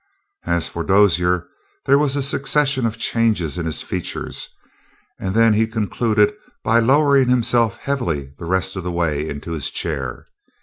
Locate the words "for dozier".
0.67-1.47